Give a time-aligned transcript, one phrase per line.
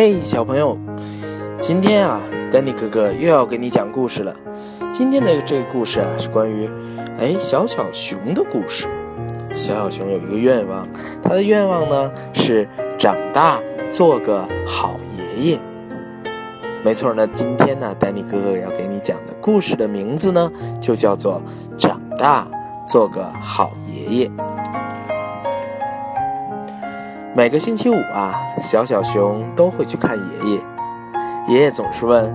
[0.00, 0.78] 嘿，小朋友，
[1.60, 2.20] 今天啊，
[2.52, 4.32] 丹尼哥哥又要给你讲故事了。
[4.92, 6.70] 今天的这个故事啊，是关于
[7.18, 8.86] 哎小小熊的故事。
[9.56, 10.86] 小小熊有一个愿望，
[11.20, 15.58] 他的愿望呢是长大做个好爷爷。
[16.84, 20.48] 没错呢，今天呢，丹尼哥哥要给你讲的故事的名字呢，
[20.80, 21.42] 就叫做
[21.76, 22.46] 《长大
[22.86, 24.28] 做个好爷爷》。
[27.36, 30.60] 每个星期五啊，小小熊都会去看爷爷。
[31.46, 32.34] 爷爷总是问：“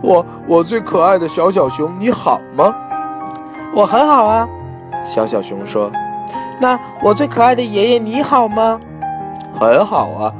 [0.00, 2.74] 我我最可爱的小小熊，你好吗
[3.74, 4.48] ？”“我很好啊。”
[5.04, 5.90] 小小熊说。
[6.60, 8.78] “那我最可爱的爷爷你好吗
[9.58, 10.32] ？”“很好啊，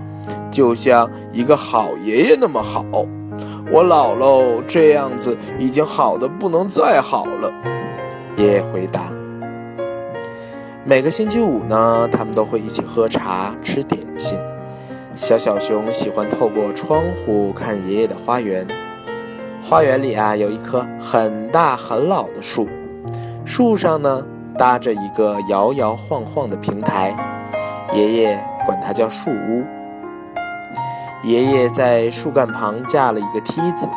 [0.51, 2.85] 就像一个好爷爷那么好。
[3.73, 7.51] 我老喽，这样子已经好的不能再好了。”
[8.37, 9.01] 爷爷回答。
[10.85, 14.37] 每个星期五呢，他们都会一起喝茶、吃点心。
[15.15, 18.67] 小小熊喜欢透过窗户看爷爷的花园。
[19.63, 22.69] 花园里啊，有一棵很大很老的树，
[23.45, 24.27] 树上呢
[24.59, 27.17] 搭着一个摇摇晃晃的平台，
[27.93, 29.65] 爷爷管它叫树屋。
[31.23, 33.89] 爷爷在树干旁架了一个梯子，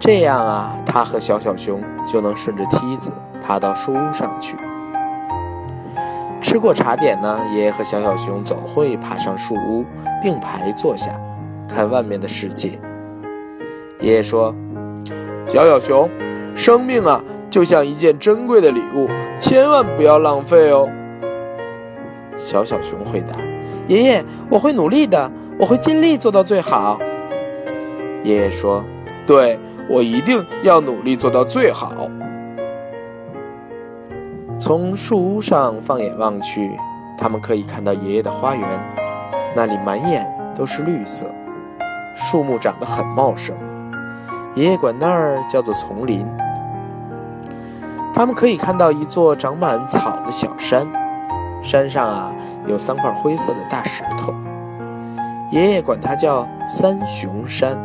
[0.00, 4.56] 这样啊，他和小小熊就能顺着梯子爬到树屋上去。
[6.46, 9.84] 吃过茶点呢，爷爷和小小熊总会爬上树屋，
[10.22, 11.10] 并排坐下，
[11.68, 12.78] 看外面的世界。
[13.98, 14.54] 爷爷说
[15.50, 16.08] ：“小小熊，
[16.54, 20.88] 生命啊，就像一件珍贵的礼物，千万不要浪费哦。”
[22.38, 23.32] 小小熊回答
[23.88, 27.00] ：“爷爷，我会努力的，我会尽力做到最好。”
[28.22, 28.84] 爷爷说
[29.26, 29.58] ：“对，
[29.90, 32.08] 我一定要努力做到最好。”
[34.58, 36.70] 从树屋上放眼望去，
[37.18, 38.66] 他们可以看到爷爷的花园，
[39.54, 41.26] 那里满眼都是绿色，
[42.14, 43.54] 树木长得很茂盛。
[44.54, 46.26] 爷爷管那儿叫做丛林。
[48.14, 50.86] 他们可以看到一座长满草的小山，
[51.62, 52.34] 山上啊
[52.66, 54.32] 有三块灰色的大石头，
[55.50, 57.76] 爷爷管它叫三雄山。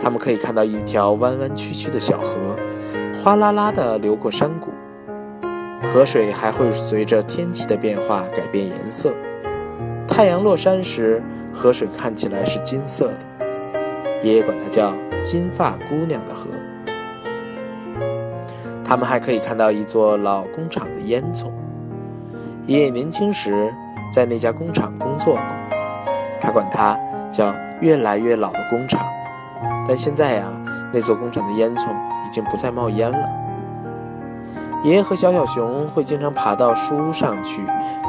[0.00, 2.56] 他们可以看到一条弯弯曲曲的小河，
[3.22, 4.70] 哗啦啦地流过山谷。
[5.82, 9.12] 河水还会随着天气的变化改变颜色。
[10.06, 13.18] 太阳落山时，河水看起来是金色的。
[14.22, 14.92] 爷爷管它叫
[15.24, 16.50] “金发姑娘的河”。
[18.84, 21.46] 他们还可以看到一座老工厂的烟囱。
[22.66, 23.72] 爷爷年轻时
[24.12, 25.42] 在那家工厂工作过，
[26.40, 26.98] 他管它
[27.32, 29.00] 叫“越来越老的工厂”。
[29.88, 30.44] 但现在呀，
[30.92, 31.88] 那座工厂的烟囱
[32.26, 33.18] 已经不再冒烟了。
[34.82, 37.60] 爷爷和小小熊会经常爬到树屋上去，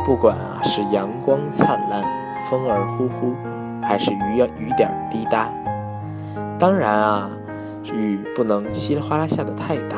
[0.06, 2.02] 不管啊是阳光灿烂、
[2.50, 3.36] 风儿呼呼，
[3.86, 5.54] 还是雨雨点滴答。
[6.58, 7.30] 当然啊，
[7.92, 9.98] 雨不能稀里哗啦下的太大。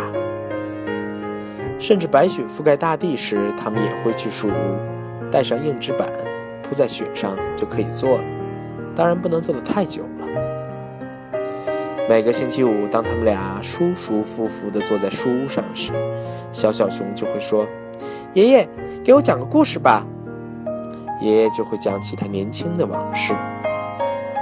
[1.77, 6.07] 甚至白雪覆盖大地时，他们也会去树屋，带上硬纸板，
[6.63, 8.23] 铺在雪上就可以坐了。
[8.95, 10.27] 当然不能坐得太久了。
[12.09, 15.93] 每个星期五，当他们俩舒舒服服地坐在书屋上时，
[16.51, 17.65] 小小熊就会说
[18.35, 18.67] ：“爷爷，
[19.03, 20.05] 给我讲个故事吧。”
[21.21, 23.33] 爷爷就会讲起他年轻的往事。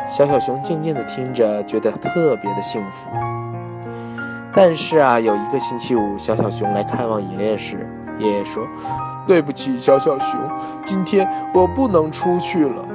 [0.09, 3.09] 小小熊静静地听着，觉得特别的幸福。
[4.55, 8.67] 但是啊，有一个星期五，小小熊来看望爷爷时，爷爷说
[9.27, 10.39] ：“对不起，小小熊，
[10.83, 12.87] 今天我不能出去了。”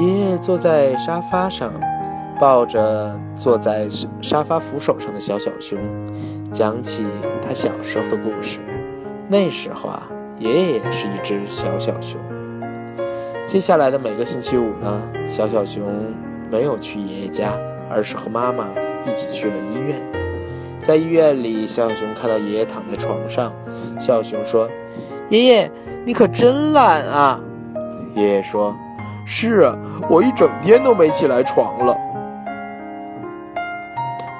[0.00, 1.70] 爷爷坐在沙发上。
[2.42, 3.86] 抱着坐在
[4.20, 5.78] 沙发扶手上的小小熊，
[6.50, 7.06] 讲起
[7.40, 8.58] 他小时候的故事。
[9.28, 10.08] 那时候啊，
[10.40, 12.20] 爷爷也是一只小小熊。
[13.46, 15.84] 接下来的每个星期五呢，小小熊
[16.50, 17.52] 没有去爷爷家，
[17.88, 18.66] 而是和妈妈
[19.06, 19.96] 一起去了医院。
[20.80, 23.52] 在医院里，小小熊看到爷爷躺在床上，
[24.00, 24.68] 小小熊说
[25.30, 25.70] ：“爷爷，
[26.04, 27.40] 你可真懒啊！”
[28.16, 28.74] 爷爷说
[29.24, 29.78] ：“是啊，
[30.10, 31.96] 我一整天都没起来床了。”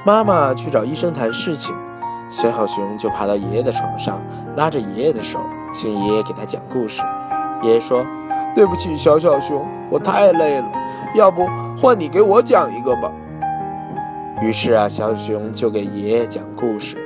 [0.04, 1.72] 妈妈去找医生谈事情，
[2.28, 4.20] 小小熊就爬到爷爷的床上，
[4.56, 5.38] 拉着爷爷的手，
[5.72, 7.02] 请爷爷给他讲故事。
[7.62, 8.04] 爷爷说
[8.52, 10.68] ：“对不起，小小熊，我太累了，
[11.14, 11.48] 要不
[11.80, 13.12] 换你给我讲一个吧。”
[14.42, 16.96] 于是啊，小小熊就给爷爷讲故事。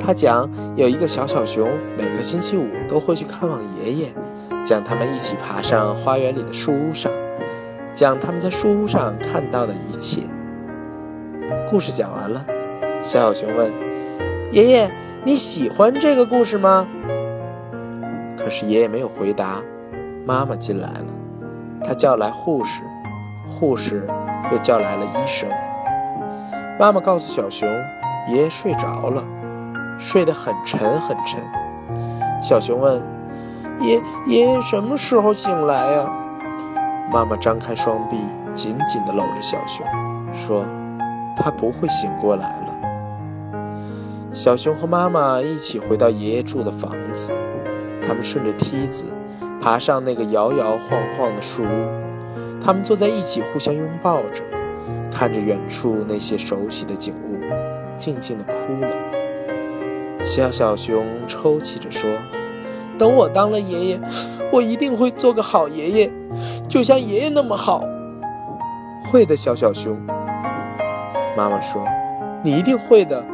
[0.00, 1.68] 他讲有一个小小熊，
[1.98, 4.08] 每个星期五都会去看望爷爷，
[4.64, 7.12] 讲他们一起爬上花园里的树屋上，
[7.92, 10.22] 讲他们在树屋上看到的一切。
[11.70, 12.42] 故事讲完了，
[13.02, 13.70] 小小熊问
[14.50, 14.90] ：“爷爷，
[15.22, 16.88] 你喜欢这个故事吗？”
[18.38, 19.56] 可是爷爷没有回答。
[20.24, 21.06] 妈妈进来了，
[21.84, 22.80] 她叫来护士，
[23.46, 24.06] 护士
[24.50, 25.46] 又叫来了医生。
[26.78, 27.68] 妈妈告诉小熊，
[28.30, 29.22] 爷爷睡着了，
[29.98, 31.38] 睡得很沉很沉。
[32.42, 33.02] 小熊问
[33.80, 36.10] ：“爷爷爷什么时候醒来呀？”
[37.12, 38.18] 妈妈张开双臂，
[38.54, 39.86] 紧紧地搂着小熊，
[40.32, 40.64] 说
[41.38, 42.74] ：“他不会醒过来了。”
[44.34, 47.32] 小熊和妈妈一起回到爷爷住的房子，
[48.06, 49.04] 他们顺着梯子
[49.60, 51.88] 爬上那个摇摇晃晃的树屋，
[52.62, 54.42] 他们坐在一起，互相拥抱着，
[55.10, 57.38] 看着远处那些熟悉的景物，
[57.96, 58.88] 静静地哭了。
[60.22, 62.08] 小小熊抽泣着说
[62.98, 64.00] ：“等我当了爷爷，
[64.52, 66.10] 我一定会做个好爷爷。”
[66.68, 67.82] 就像爷爷那么好，
[69.10, 69.98] 会的，小小熊。
[71.38, 71.86] 妈妈说
[72.42, 73.24] ：“你一定会的。”